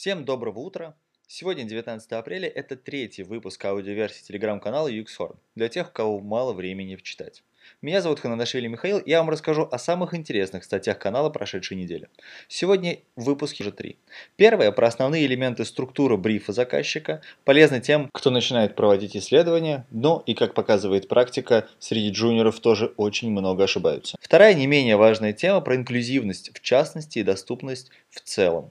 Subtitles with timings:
[0.00, 0.94] Всем доброго утра!
[1.26, 6.94] Сегодня 19 апреля, это третий выпуск аудиоверсии телеграм-канала UXHorn, для тех, у кого мало времени
[7.02, 7.42] читать.
[7.82, 12.08] Меня зовут Хананашвили Михаил, и я вам расскажу о самых интересных статьях канала прошедшей недели.
[12.46, 13.98] Сегодня в выпуске уже три.
[14.36, 20.34] Первое про основные элементы структуры брифа заказчика, полезно тем, кто начинает проводить исследования, но и
[20.34, 24.16] как показывает практика, среди джуниоров тоже очень много ошибаются.
[24.20, 28.70] Вторая не менее важная тема про инклюзивность в частности и доступность в целом.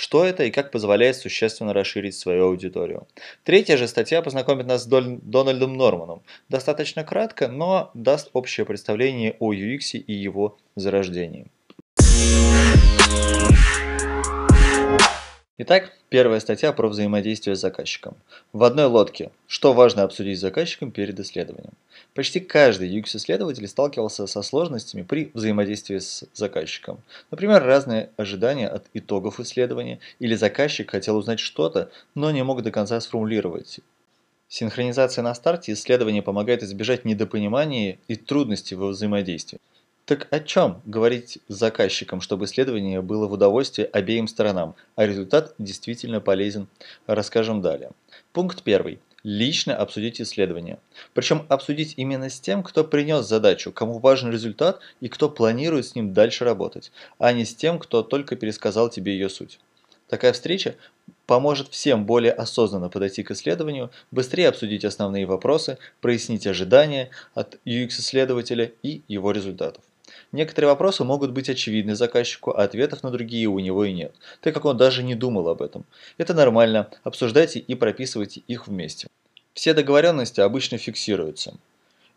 [0.00, 3.08] Что это и как позволяет существенно расширить свою аудиторию.
[3.42, 6.22] Третья же статья познакомит нас с Дональдом Норманом.
[6.48, 11.48] Достаточно кратко, но даст общее представление о UX и его зарождении.
[15.60, 18.16] Итак, первая статья про взаимодействие с заказчиком.
[18.52, 19.32] В одной лодке.
[19.48, 21.72] Что важно обсудить с заказчиком перед исследованием?
[22.14, 27.00] Почти каждый UX-исследователь сталкивался со сложностями при взаимодействии с заказчиком.
[27.32, 32.70] Например, разные ожидания от итогов исследования, или заказчик хотел узнать что-то, но не мог до
[32.70, 33.80] конца сформулировать.
[34.46, 39.58] Синхронизация на старте исследования помогает избежать недопонимания и трудностей во взаимодействии.
[40.08, 45.54] Так о чем говорить с заказчиком, чтобы исследование было в удовольствие обеим сторонам, а результат
[45.58, 46.66] действительно полезен,
[47.06, 47.90] расскажем далее.
[48.32, 49.00] Пункт первый.
[49.22, 50.78] Лично обсудить исследование.
[51.12, 55.94] Причем обсудить именно с тем, кто принес задачу, кому важен результат и кто планирует с
[55.94, 59.60] ним дальше работать, а не с тем, кто только пересказал тебе ее суть.
[60.08, 60.76] Такая встреча
[61.26, 68.72] поможет всем более осознанно подойти к исследованию, быстрее обсудить основные вопросы, прояснить ожидания от UX-исследователя
[68.82, 69.84] и его результатов.
[70.30, 74.52] Некоторые вопросы могут быть очевидны заказчику, а ответов на другие у него и нет, так
[74.52, 75.86] как он даже не думал об этом.
[76.18, 79.08] Это нормально, обсуждайте и прописывайте их вместе.
[79.54, 81.54] Все договоренности обычно фиксируются.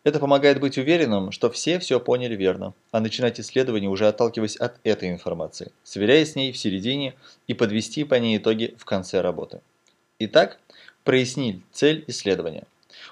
[0.03, 4.79] Это помогает быть уверенным, что все все поняли верно, а начинать исследование уже отталкиваясь от
[4.83, 7.13] этой информации, сверяясь с ней в середине
[7.47, 9.61] и подвести по ней итоги в конце работы.
[10.19, 10.59] Итак,
[11.03, 12.65] проясни цель исследования.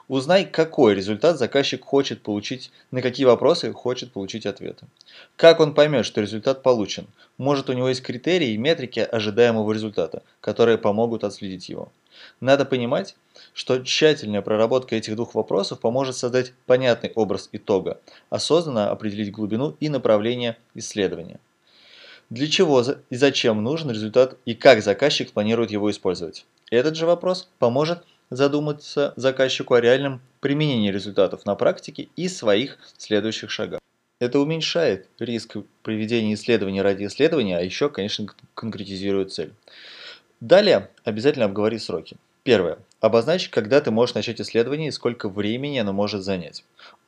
[0.09, 4.87] Узнай, какой результат заказчик хочет получить, на какие вопросы хочет получить ответы.
[5.35, 7.05] Как он поймет, что результат получен?
[7.37, 11.91] Может у него есть критерии и метрики ожидаемого результата, которые помогут отследить его.
[12.41, 13.15] Надо понимать,
[13.53, 17.99] что тщательная проработка этих двух вопросов поможет создать понятный образ итога,
[18.31, 21.39] осознанно определить глубину и направление исследования.
[22.31, 26.47] Для чего и зачем нужен результат и как заказчик планирует его использовать?
[26.71, 33.51] Этот же вопрос поможет задуматься заказчику о реальном применении результатов на практике и своих следующих
[33.51, 33.79] шагах.
[34.19, 39.53] Это уменьшает риск проведения исследования ради исследования, а еще, конечно, конкретизирует цель.
[40.41, 42.17] Далее обязательно обговори сроки.
[42.43, 42.79] Первое.
[42.99, 46.63] Обозначь, когда ты можешь начать исследование и сколько времени оно может занять.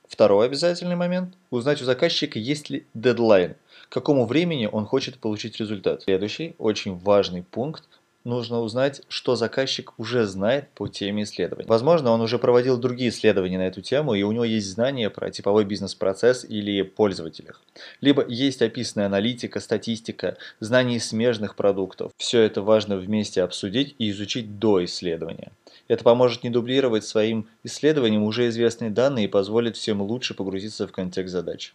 [0.07, 3.55] Второй обязательный момент– узнать у заказчика, есть ли дедлайн,
[3.87, 6.03] к какому времени он хочет получить результат.
[6.03, 7.83] Следующий, очень важный пункт
[8.23, 11.67] нужно узнать, что заказчик уже знает по теме исследования.
[11.67, 15.31] Возможно, он уже проводил другие исследования на эту тему, и у него есть знания про
[15.31, 17.61] типовой бизнес-процесс или пользователях.
[18.01, 22.11] Либо есть описанная аналитика, статистика, знания смежных продуктов.
[22.17, 25.51] Все это важно вместе обсудить и изучить до исследования.
[25.87, 30.91] Это поможет не дублировать своим исследованиям уже известные данные и позволит всем лучше погрузиться в
[30.91, 31.73] контекст задач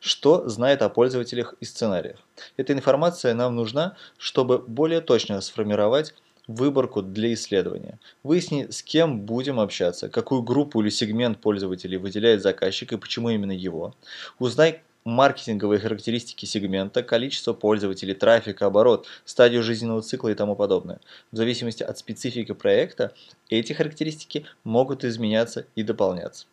[0.00, 2.16] что знает о пользователях и сценариях.
[2.56, 6.14] Эта информация нам нужна, чтобы более точно сформировать
[6.46, 7.98] выборку для исследования.
[8.22, 13.52] Выясни, с кем будем общаться, какую группу или сегмент пользователей выделяет заказчик и почему именно
[13.52, 13.94] его.
[14.38, 21.00] Узнай маркетинговые характеристики сегмента, количество пользователей, трафик, оборот, стадию жизненного цикла и тому подобное.
[21.30, 23.12] В зависимости от специфики проекта
[23.48, 26.46] эти характеристики могут изменяться и дополняться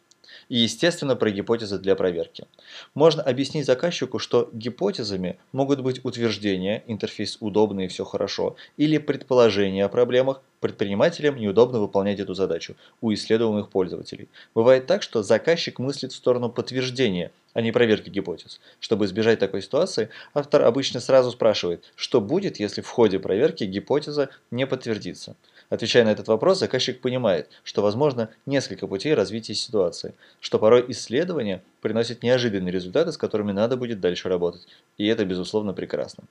[0.50, 2.46] и, естественно, про гипотезы для проверки.
[2.94, 9.86] Можно объяснить заказчику, что гипотезами могут быть утверждения, интерфейс удобный и все хорошо, или предположения
[9.86, 14.30] о проблемах, предпринимателям неудобно выполнять эту задачу у исследуемых пользователей.
[14.56, 18.62] Бывает так, что заказчик мыслит в сторону подтверждения, а не проверки гипотез.
[18.80, 24.30] Чтобы избежать такой ситуации, автор обычно сразу спрашивает, что будет, если в ходе проверки гипотеза
[24.52, 25.36] не подтвердится.
[25.74, 31.64] Отвечая на этот вопрос, заказчик понимает, что возможно несколько путей развития ситуации, что порой исследования
[31.82, 34.68] приносят неожиданные результаты, с которыми надо будет дальше работать.
[35.00, 36.26] И это, безусловно, прекрасно.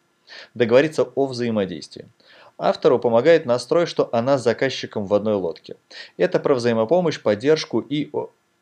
[0.54, 2.06] Договориться о взаимодействии.
[2.56, 5.74] Автору помогает настрой, что она с заказчиком в одной лодке.
[6.16, 8.10] Это про взаимопомощь, поддержку и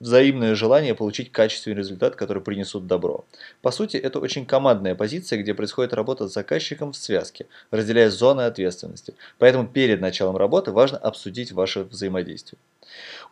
[0.00, 3.24] взаимное желание получить качественный результат, который принесут добро.
[3.62, 8.42] По сути, это очень командная позиция, где происходит работа с заказчиком в связке, разделяя зоны
[8.42, 9.14] ответственности.
[9.38, 12.58] Поэтому перед началом работы важно обсудить ваше взаимодействие.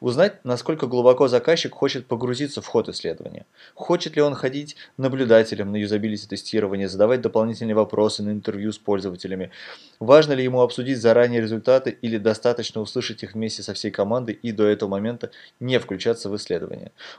[0.00, 3.46] Узнать, насколько глубоко заказчик хочет погрузиться в ход исследования.
[3.74, 9.50] Хочет ли он ходить наблюдателем на юзабилити тестирование, задавать дополнительные вопросы на интервью с пользователями.
[9.98, 14.52] Важно ли ему обсудить заранее результаты или достаточно услышать их вместе со всей командой и
[14.52, 16.57] до этого момента не включаться в исследование.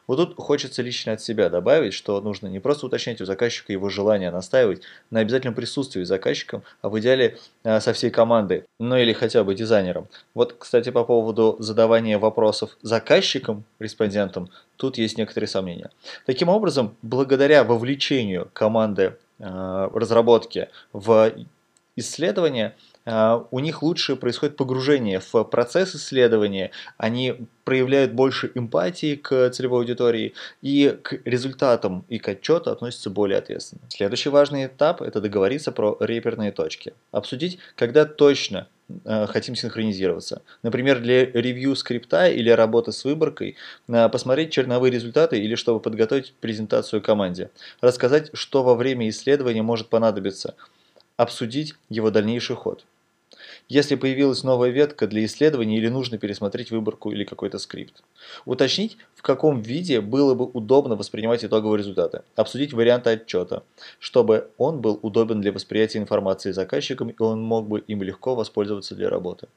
[0.07, 3.89] Вот тут хочется лично от себя добавить, что нужно не просто уточнять у заказчика его
[3.89, 4.81] желание настаивать
[5.11, 9.55] на обязательном присутствии заказчиком, а в идеале а, со всей командой, ну или хотя бы
[9.55, 10.07] дизайнером.
[10.33, 15.91] Вот, кстати, по поводу задавания вопросов заказчикам, респондентам, тут есть некоторые сомнения.
[16.25, 21.33] Таким образом, благодаря вовлечению команды э, разработки в
[21.95, 22.75] исследование,
[23.51, 30.33] у них лучше происходит погружение в процесс исследования, они проявляют больше эмпатии к целевой аудитории
[30.61, 33.81] и к результатам и к отчету относятся более ответственно.
[33.89, 36.93] Следующий важный этап– это договориться про реперные точки.
[37.11, 38.67] Обсудить, когда точно
[39.05, 40.41] Э, хотим синхронизироваться.
[40.63, 43.55] Например, для ревью скрипта или работы с выборкой,
[43.87, 47.51] э, посмотреть черновые результаты или чтобы подготовить презентацию команде.
[47.81, 50.55] Рассказать, что во время исследования может понадобиться.
[51.17, 52.85] Обсудить его дальнейший ход.
[53.69, 58.01] Если появилась новая ветка для исследования или нужно пересмотреть выборку или какой-то скрипт.
[58.45, 62.23] Уточнить, в каком виде было бы удобно воспринимать итоговые результаты.
[62.35, 63.61] Обсудить варианты отчета,
[63.99, 68.95] чтобы он был удобен для восприятия информации заказчиком и он мог бы им легко воспользоваться
[68.95, 69.47] для работы.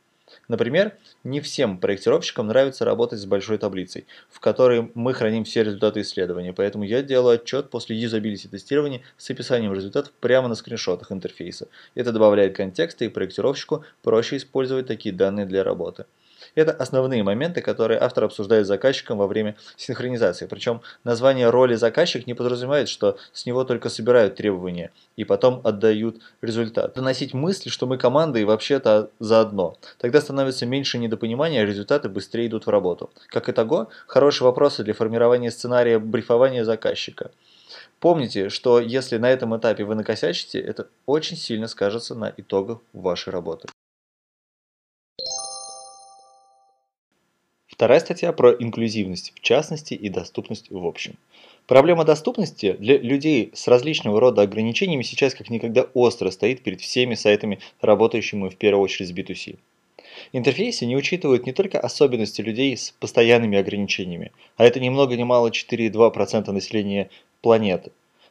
[0.49, 6.00] Например, не всем проектировщикам нравится работать с большой таблицей, в которой мы храним все результаты
[6.00, 11.69] исследования, поэтому я делаю отчет после юзабилити тестирования с описанием результатов прямо на скриншотах интерфейса.
[11.94, 16.06] Это добавляет контекста и проектировщику проще использовать такие данные для работы.
[16.55, 20.47] Это основные моменты, которые автор обсуждает с заказчиком во время синхронизации.
[20.47, 26.21] Причем название роли заказчик не подразумевает, что с него только собирают требования и потом отдают
[26.43, 26.95] результат.
[26.95, 29.79] Доносить мысли, что мы команда и вообще-то заодно.
[29.99, 33.11] Тогда становится меньше недопонимания, а результаты быстрее идут в работу.
[33.29, 37.31] Как итого, хорошие вопросы для формирования сценария брифования заказчика.
[38.01, 43.33] Помните, что если на этом этапе вы накосячите, это очень сильно скажется на итогах вашей
[43.33, 43.69] работы.
[47.82, 51.17] Вторая статья про инклюзивность в частности и доступность в общем.
[51.67, 57.17] Проблема доступности для людей с различного рода ограничениями сейчас как никогда остро стоит перед всеми
[57.17, 59.58] сайтами, работающими в первую очередь с B2C.
[60.32, 65.25] Интерфейсы не учитывают не только особенности людей с постоянными ограничениями, а это ни много ни
[65.25, 67.90] мало 4,2% населения планеты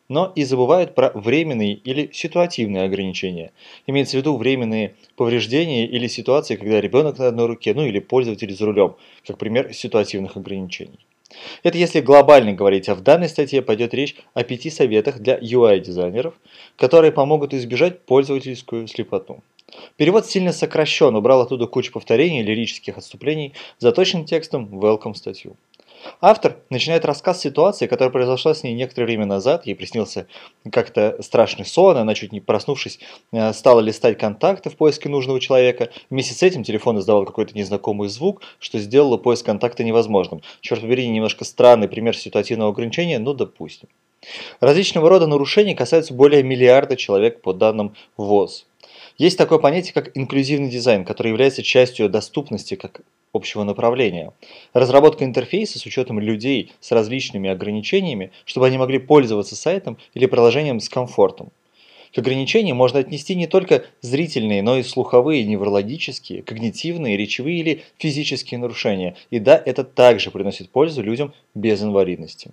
[0.09, 3.51] но и забывают про временные или ситуативные ограничения.
[3.87, 8.53] Имеется в виду временные повреждения или ситуации, когда ребенок на одной руке, ну или пользователь
[8.53, 8.95] за рулем,
[9.25, 10.99] как пример ситуативных ограничений.
[11.63, 16.33] Это если глобально говорить, а в данной статье пойдет речь о пяти советах для UI-дизайнеров,
[16.75, 19.41] которые помогут избежать пользовательскую слепоту.
[19.95, 25.55] Перевод сильно сокращен, убрал оттуда кучу повторений, лирических отступлений, заточен текстом welcome статью.
[26.19, 29.65] Автор начинает рассказ ситуации, которая произошла с ней некоторое время назад.
[29.65, 30.27] Ей приснился
[30.71, 32.99] как-то страшный сон, она чуть не проснувшись
[33.31, 35.89] э, стала листать контакты в поиске нужного человека.
[36.09, 40.41] Вместе с этим телефон издавал какой-то незнакомый звук, что сделало поиск контакта невозможным.
[40.61, 43.89] Черт побери, немножко странный пример ситуативного ограничения, но допустим.
[44.59, 48.67] Различного рода нарушений касаются более миллиарда человек по данным ВОЗ.
[49.17, 53.01] Есть такое понятие, как инклюзивный дизайн, который является частью доступности как
[53.33, 54.33] общего направления.
[54.73, 60.79] Разработка интерфейса с учетом людей с различными ограничениями, чтобы они могли пользоваться сайтом или приложением
[60.79, 61.51] с комфортом.
[62.13, 68.59] К ограничениям можно отнести не только зрительные, но и слуховые, неврологические, когнитивные, речевые или физические
[68.59, 69.15] нарушения.
[69.29, 72.51] И да, это также приносит пользу людям без инвалидности.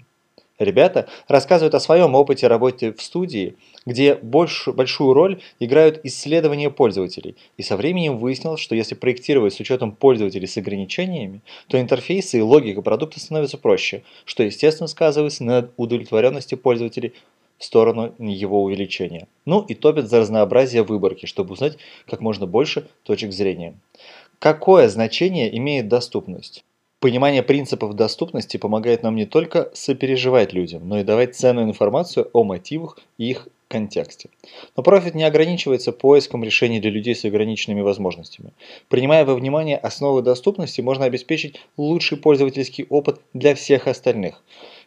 [0.59, 7.37] Ребята рассказывают о своем опыте работы в студии, где больш, большую роль играют исследования пользователей.
[7.57, 12.43] И со временем выяснилось, что если проектировать с учетом пользователей с ограничениями, то интерфейсы и
[12.43, 17.15] логика продукта становятся проще, что естественно сказывается на удовлетворенности пользователей
[17.59, 19.29] в сторону его увеличения.
[19.45, 23.79] Ну и топят за разнообразие выборки, чтобы узнать как можно больше точек зрения.
[24.41, 26.65] Какое значение имеет доступность?
[27.01, 32.43] Понимание принципов доступности помогает нам не только сопереживать людям, но и давать ценную информацию о
[32.43, 34.31] мотивах и их контексте.
[34.77, 38.51] Но профит не ограничивается поиском решений для людей с ограниченными возможностями.
[38.89, 44.43] Принимая во внимание основы доступности, можно обеспечить лучший пользовательский опыт для всех остальных.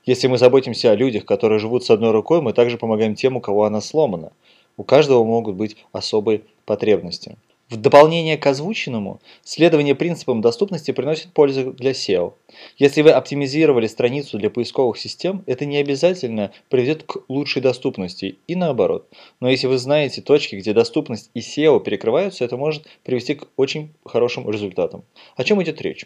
[0.06, 3.40] Если мы заботимся о людях, которые живут с одной рукой, мы также помогаем тем, у
[3.40, 4.34] кого она сломана.
[4.76, 7.38] У каждого могут быть особые потребности.
[7.72, 12.34] В дополнение к озвученному, следование принципам доступности приносит пользу для SEO.
[12.78, 18.56] Если вы оптимизировали страницу для поисковых систем, это не обязательно приведет к лучшей доступности и
[18.56, 19.08] наоборот.
[19.40, 23.94] Но если вы знаете точки, где доступность и SEO перекрываются, это может привести к очень
[24.04, 25.06] хорошим результатам.
[25.38, 26.06] О чем идет речь?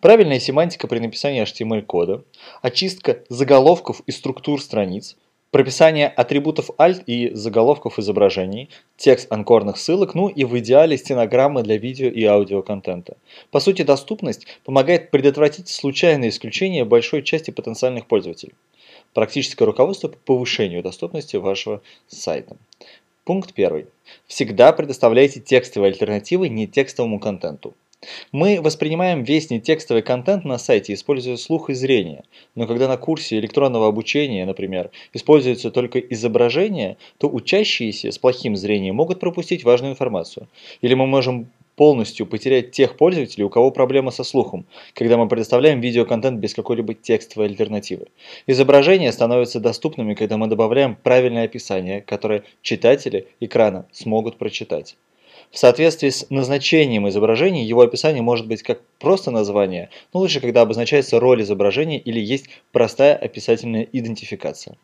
[0.00, 2.22] Правильная семантика при написании HTML-кода,
[2.62, 5.16] очистка заголовков и структур страниц–
[5.50, 11.76] прописание атрибутов alt и заголовков изображений, текст анкорных ссылок, ну и в идеале стенограммы для
[11.76, 13.16] видео и аудиоконтента.
[13.50, 18.54] По сути, доступность помогает предотвратить случайные исключения большой части потенциальных пользователей.
[19.12, 22.56] Практическое руководство по повышению доступности вашего сайта.
[23.24, 23.86] Пункт первый.
[24.26, 27.74] Всегда предоставляйте текстовые альтернативы нетекстовому контенту.
[28.32, 32.24] Мы воспринимаем весь нетекстовый контент на сайте, используя слух и зрение.
[32.54, 38.94] Но когда на курсе электронного обучения, например, используется только изображение, то учащиеся с плохим зрением
[38.94, 40.48] могут пропустить важную информацию.
[40.80, 44.64] Или мы можем полностью потерять тех пользователей, у кого проблема со слухом,
[44.94, 48.06] когда мы предоставляем видеоконтент без какой-либо текстовой альтернативы.
[48.46, 54.96] Изображения становятся доступными, когда мы добавляем правильное описание, которое читатели экрана смогут прочитать.
[55.50, 60.60] В соответствии с назначением изображения его описание может быть как просто название, но лучше, когда
[60.60, 64.76] обозначается роль изображения или есть простая описательная идентификация.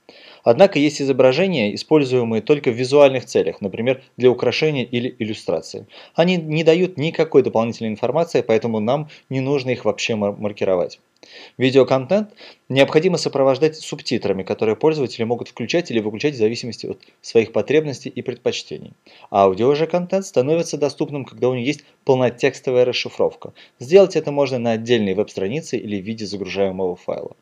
[0.42, 5.86] Однако есть изображения, используемые только в визуальных целях, например, для украшения или иллюстрации.
[6.16, 10.98] Они не дают никакой дополнительной информации, поэтому нам не нужно их вообще маркировать.
[11.58, 12.32] Видеоконтент
[12.68, 18.22] необходимо сопровождать субтитрами, которые пользователи могут включать или выключать в зависимости от своих потребностей и
[18.22, 18.92] предпочтений.
[19.30, 23.52] Аудио же контент становится доступным, когда у него есть полнотекстовая расшифровка.
[23.78, 27.36] Сделать это можно на отдельной веб-странице или в виде загружаемого файла.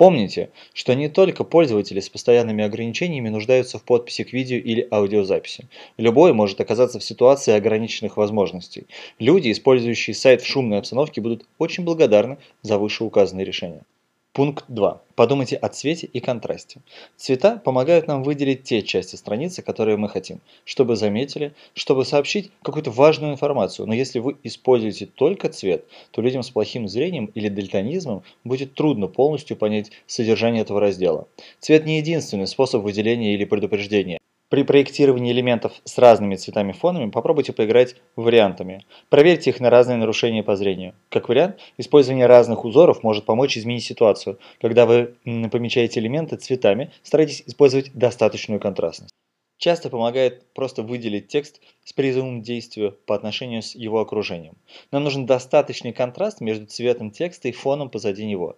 [0.00, 5.68] Помните, что не только пользователи с постоянными ограничениями нуждаются в подписи к видео или аудиозаписи.
[5.98, 8.86] Любой может оказаться в ситуации ограниченных возможностей.
[9.18, 13.82] Люди, использующие сайт в шумной обстановке, будут очень благодарны за вышеуказанные решения.
[14.32, 15.02] Пункт 2.
[15.16, 16.82] Подумайте о цвете и контрасте.
[17.16, 22.92] Цвета помогают нам выделить те части страницы, которые мы хотим, чтобы заметили, чтобы сообщить какую-то
[22.92, 23.88] важную информацию.
[23.88, 29.08] Но если вы используете только цвет, то людям с плохим зрением или дальтонизмом будет трудно
[29.08, 31.26] полностью понять содержание этого раздела.
[31.58, 34.20] Цвет не единственный способ выделения или предупреждения.
[34.50, 38.84] При проектировании элементов с разными цветами фонами попробуйте поиграть вариантами.
[39.08, 40.92] Проверьте их на разные нарушения по зрению.
[41.08, 44.40] Как вариант, использование разных узоров может помочь изменить ситуацию.
[44.60, 49.14] Когда вы помечаете элементы цветами, старайтесь использовать достаточную контрастность.
[49.56, 54.54] Часто помогает просто выделить текст с призывом действию по отношению с его окружением.
[54.90, 58.56] Нам нужен достаточный контраст между цветом текста и фоном позади него.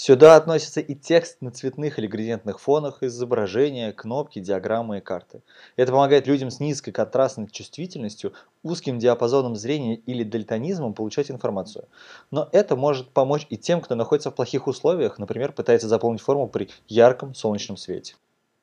[0.00, 5.42] Сюда относится и текст на цветных или градиентных фонах, изображения, кнопки, диаграммы и карты.
[5.74, 11.88] Это помогает людям с низкой контрастной чувствительностью, узким диапазоном зрения или дальтонизмом получать информацию.
[12.30, 16.46] Но это может помочь и тем, кто находится в плохих условиях, например, пытается заполнить форму
[16.46, 18.14] при ярком солнечном свете.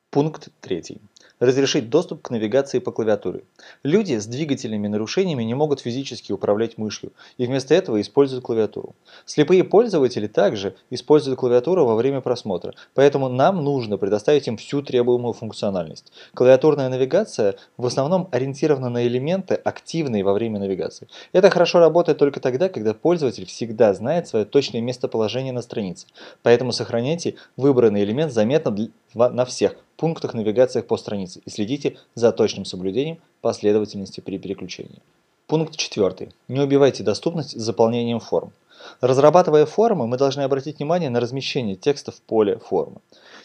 [0.08, 0.98] Пункт 3.
[1.38, 3.42] Разрешить доступ к навигации по клавиатуре.
[3.82, 8.94] Люди с двигательными нарушениями не могут физически управлять мышью и вместо этого используют клавиатуру.
[9.26, 15.34] Слепые пользователи также используют клавиатуру во время просмотра, поэтому нам нужно предоставить им всю требуемую
[15.34, 16.10] функциональность.
[16.32, 21.06] Клавиатурная навигация в основном ориентирована на элементы, активные во время навигации.
[21.32, 26.06] Это хорошо работает только тогда, когда пользователь всегда знает свое точное местоположение на странице,
[26.42, 28.74] поэтому сохраняйте выбранный элемент заметно
[29.14, 35.00] на всех пунктах навигации по странице и следите за точным соблюдением последовательности при переключении.
[35.46, 36.32] Пункт 4.
[36.48, 38.52] Не убивайте доступность с заполнением форм.
[39.00, 42.96] Разрабатывая формы, мы должны обратить внимание на размещение текста в поле формы.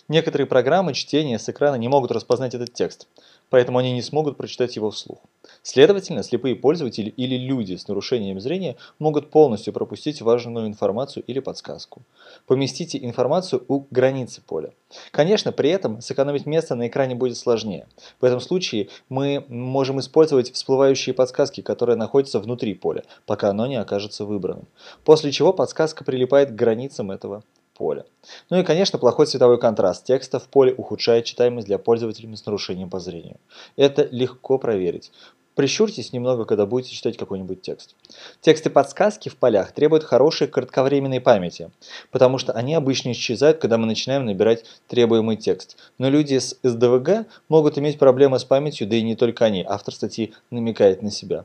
[0.07, 3.07] Некоторые программы чтения с экрана не могут распознать этот текст,
[3.49, 5.19] поэтому они не смогут прочитать его вслух.
[5.63, 12.01] Следовательно, слепые пользователи или люди с нарушением зрения могут полностью пропустить важную информацию или подсказку.
[12.47, 14.73] Поместите информацию у границы поля.
[15.11, 17.87] Конечно, при этом сэкономить место на экране будет сложнее.
[18.19, 23.75] В этом случае мы можем использовать всплывающие подсказки, которые находятся внутри поля, пока оно не
[23.75, 24.67] окажется выбранным.
[25.03, 27.43] После чего подсказка прилипает к границам этого
[27.73, 28.05] поля.
[28.49, 32.89] Ну и, конечно, плохой цветовой контраст текста в поле ухудшает читаемость для пользователей с нарушением
[32.89, 33.37] по зрению.
[33.75, 35.11] Это легко проверить.
[35.55, 37.95] Прищурьтесь немного, когда будете читать какой-нибудь текст.
[38.39, 41.71] Тексты-подсказки в полях требуют хорошей кратковременной памяти,
[42.09, 45.75] потому что они обычно исчезают, когда мы начинаем набирать требуемый текст.
[45.97, 49.93] Но люди с СДВГ могут иметь проблемы с памятью, да и не только они, автор
[49.93, 51.43] статьи намекает на себя.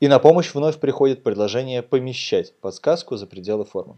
[0.00, 3.96] И на помощь вновь приходит предложение помещать подсказку за пределы формы.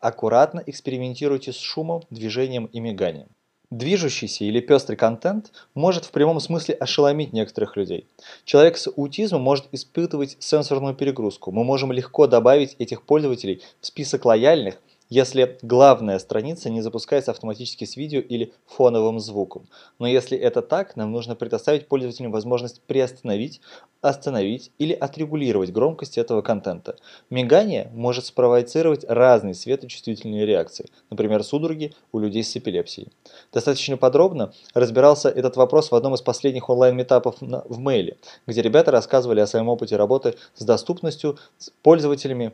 [0.00, 3.28] Аккуратно экспериментируйте с шумом, движением и миганием.
[3.70, 8.06] Движущийся или пестрый контент может в прямом смысле ошеломить некоторых людей.
[8.44, 11.52] Человек с аутизмом может испытывать сенсорную перегрузку.
[11.52, 14.76] Мы можем легко добавить этих пользователей в список лояльных–
[15.12, 19.68] если главная страница не запускается автоматически с видео или фоновым звуком.
[19.98, 23.60] Но если это так, нам нужно предоставить пользователям возможность приостановить,
[24.00, 26.96] остановить или отрегулировать громкость этого контента.
[27.28, 33.12] Мигание может спровоцировать разные светочувствительные реакции, например, судороги у людей с эпилепсией.
[33.52, 38.16] Достаточно подробно разбирался этот вопрос в одном из последних онлайн-метапов в мейле,
[38.46, 42.52] где ребята рассказывали о своем опыте работы с доступностью с пользователями.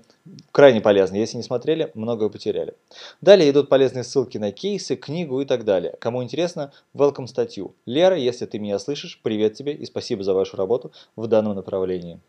[0.51, 1.15] Крайне полезно.
[1.15, 2.75] Если не смотрели, многое потеряли потеряли.
[3.21, 5.97] Далее идут полезные ссылки на кейсы, книгу и так далее.
[6.01, 7.75] Кому интересно, welcome статью.
[7.87, 12.21] Лера, если ты меня слышишь, привет тебе и спасибо за вашу работу в данном направлении.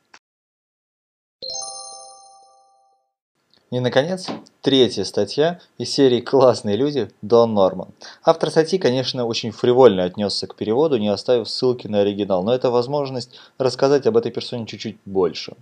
[3.71, 4.27] И, наконец,
[4.61, 7.89] третья статья из серии «Классные люди» Дон Норман.
[8.23, 12.71] Автор статьи, конечно, очень фривольно отнесся к переводу, не оставив ссылки на оригинал, но это
[12.71, 15.53] возможность рассказать об этой персоне чуть-чуть больше.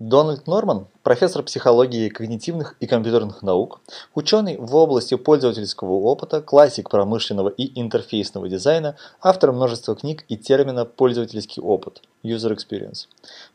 [0.00, 3.82] Дональд Норман– профессор психологии когнитивных и компьютерных наук,
[4.14, 10.86] ученый в области пользовательского опыта, классик промышленного и интерфейсного дизайна, автор множества книг и термина
[10.86, 13.08] «пользовательский опыт»– User Experience.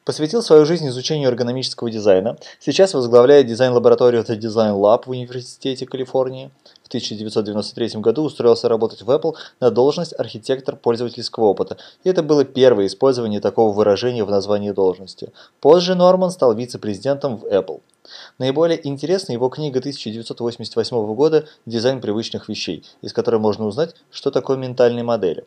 [0.04, 6.52] Посвятил свою жизнь изучению эргономического дизайна, сейчас возглавляет дизайн-лабораторию The Design Lab в Университете Калифорнии–
[6.86, 12.46] в 1993 году устроился работать в Apple на должность архитектор пользовательского опыта, и это было
[12.46, 15.34] первое использование такого выражения в названии должности.
[15.60, 17.82] Позже Норман стал вице-президентом в Apple.
[18.38, 24.58] Наиболее интересна его книга 1988 года «Дизайн привычных вещей», из которой можно узнать, что такое
[24.58, 25.46] ментальные модели.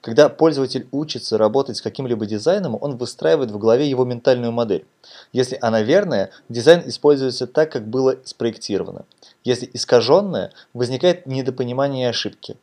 [0.00, 4.84] Когда пользователь учится работать с каким-либо дизайном, он выстраивает в голове его ментальную модель.
[5.32, 9.04] Если она верная, дизайн используется так, как было спроектировано.
[9.44, 12.56] Если искаженная, возникает недопонимание и ошибки.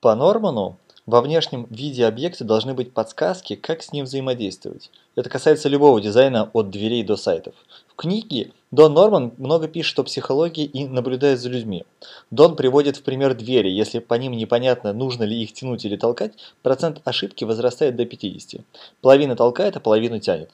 [0.00, 4.90] По Норману, во внешнем виде объекта должны быть подсказки, как с ним взаимодействовать.
[5.16, 7.54] Это касается любого дизайна от дверей до сайтов.
[7.88, 11.84] В книге Дон Норман много пишет о психологии и наблюдает за людьми.
[12.30, 13.68] Дон приводит в пример двери.
[13.68, 18.60] Если по ним непонятно, нужно ли их тянуть или толкать, процент ошибки возрастает до 50.
[19.00, 20.50] Половина толкает, а половину тянет.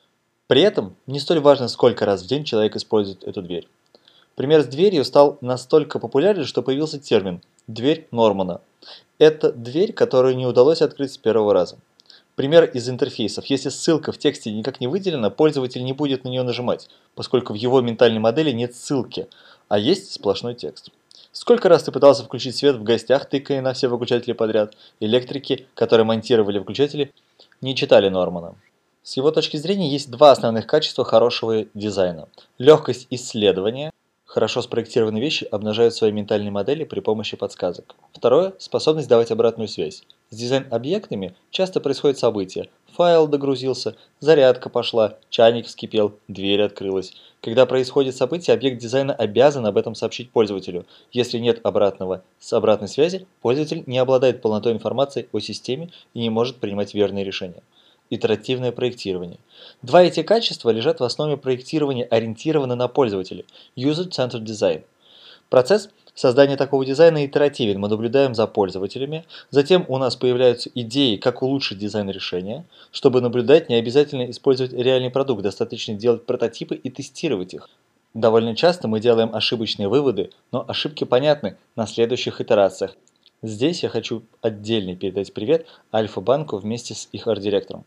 [0.46, 3.68] При этом не столь важно, сколько раз в день человек использует эту дверь.
[4.36, 8.60] Пример с дверью стал настолько популярен, что появился термин «дверь Нормана».
[9.18, 11.78] Это дверь, которую не удалось открыть с первого раза.
[12.34, 13.46] Пример из интерфейсов.
[13.46, 17.56] Если ссылка в тексте никак не выделена, пользователь не будет на нее нажимать, поскольку в
[17.56, 19.26] его ментальной модели нет ссылки,
[19.68, 20.90] а есть сплошной текст.
[21.32, 24.74] Сколько раз ты пытался включить свет в гостях, тыкая на все выключатели подряд?
[25.00, 27.10] Электрики, которые монтировали выключатели,
[27.62, 28.54] не читали Нормана.
[29.02, 32.28] С его точки зрения есть два основных качества хорошего дизайна.
[32.58, 33.92] Легкость исследования
[34.36, 37.94] Хорошо спроектированные вещи обнажают свои ментальные модели при помощи подсказок.
[38.12, 40.02] Второе– способность давать обратную связь.
[40.28, 42.68] С дизайн-объектами часто происходят события.
[42.92, 47.14] Файл догрузился, зарядка пошла, чайник вскипел, дверь открылась.
[47.40, 50.84] Когда происходит событие, объект дизайна обязан об этом сообщить пользователю.
[51.12, 56.28] Если нет обратного с обратной связи, пользователь не обладает полнотой информации о системе и не
[56.28, 57.62] может принимать верные решения
[58.10, 59.38] итеративное проектирование.
[59.82, 63.44] Два эти качества лежат в основе проектирования, ориентированы на пользователя–
[63.76, 64.84] User-Centered Design.
[65.48, 67.78] Процесс создания такого дизайна итеративен.
[67.78, 72.64] Мы наблюдаем за пользователями, затем у нас появляются идеи, как улучшить дизайн решения.
[72.90, 77.68] Чтобы наблюдать, не обязательно использовать реальный продукт, достаточно делать прототипы и тестировать их.
[78.14, 82.96] Довольно часто мы делаем ошибочные выводы, но ошибки понятны на следующих итерациях.
[83.42, 87.84] Здесь я хочу отдельно передать привет Альфа-банку вместе с их арт-директором.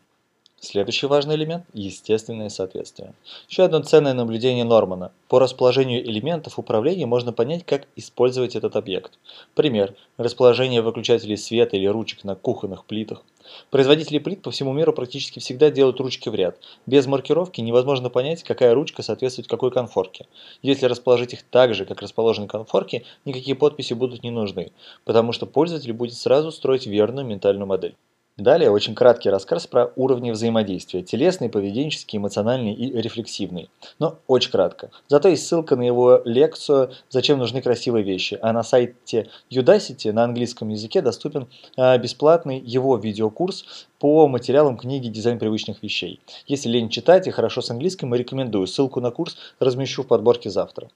[0.61, 3.13] Следующий важный элемент– естественное соответствие.
[3.47, 5.13] Еще одно ценное наблюдение Нормана.
[5.29, 9.17] По расположению элементов управления можно понять, как использовать этот объект.
[9.55, 13.23] Пример– расположение выключателей света или ручек на кухонных плитах.
[13.69, 16.59] Производители плит по всему миру практически всегда делают ручки в ряд.
[16.85, 20.27] Без маркировки невозможно понять, какая ручка соответствует какой конфорке.
[20.61, 24.73] Если расположить их так же, как расположены конфорки, никакие подписи будут не нужны,
[25.05, 27.95] потому что пользователь будет сразу строить верную ментальную модель.
[28.39, 31.01] Далее очень краткий рассказ про уровни взаимодействия.
[31.03, 33.69] Телесный, поведенческий, эмоциональный и рефлексивный.
[33.99, 34.91] Но очень кратко.
[35.09, 38.39] Зато есть ссылка на его лекцию «Зачем нужны красивые вещи».
[38.41, 45.09] А на сайте Udacity на английском языке доступен а, бесплатный его видеокурс по материалам книги
[45.09, 46.21] «Дизайн привычных вещей».
[46.47, 48.67] Если лень читать и хорошо с английским, рекомендую.
[48.67, 50.89] Ссылку на курс размещу в подборке завтра.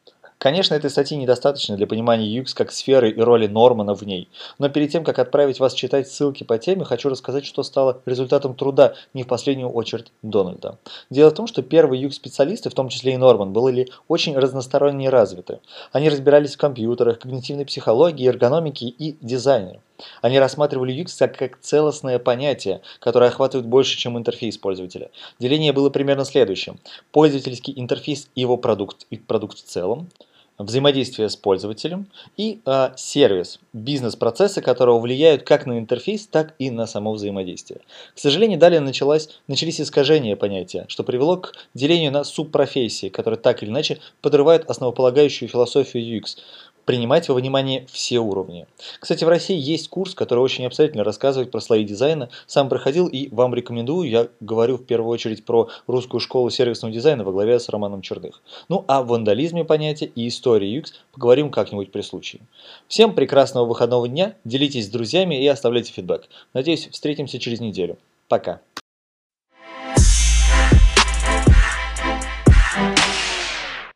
[0.44, 4.28] Конечно, этой статьи недостаточно для понимания UX как сферы и роли Нормана в ней,
[4.60, 8.54] но перед тем, как отправить вас читать ссылки по теме, хочу рассказать, что стало результатом
[8.54, 10.78] труда не в последнюю очередь Дональда.
[11.10, 15.62] Дело в том, что первые UX-специалисты, в том числе и Норман, были очень разносторонне развиты.
[15.94, 19.80] Они разбирались в компьютерах, когнитивной психологии, эргономике и дизайне.
[20.22, 25.10] Они рассматривали UX как, как целостное понятие, которое охватывает больше, чем интерфейс пользователя.
[25.40, 26.82] Деление было примерно следующим.
[27.14, 30.10] Пользовательский интерфейс и его продукт, и продукт в целом–
[30.58, 36.86] взаимодействие с пользователем и э, сервис, бизнес-процессы, которые влияют как на интерфейс, так и на
[36.86, 37.82] само взаимодействие.
[38.16, 43.64] К сожалению, далее началось, начались искажения понятия, что привело к делению на субпрофессии, которые так
[43.64, 46.38] или иначе подрывают основополагающую философию UX
[46.86, 48.68] принимать во внимание все уровни.
[49.00, 52.30] Кстати, в России есть курс, который очень обстоятельно рассказывает про слои дизайна.
[52.48, 54.10] Сам проходил и вам рекомендую.
[54.10, 58.42] Я говорю в первую очередь про русскую школу сервисного дизайна во главе с Романом Черных.
[58.70, 62.42] Ну а вандализме понятия и истории UX поговорим как-нибудь при случае.
[62.88, 66.28] Всем прекрасного выходного дня, делитесь с друзьями и оставляйте фидбэк.
[66.54, 67.98] Надеюсь, встретимся через неделю.
[68.28, 68.62] Пока.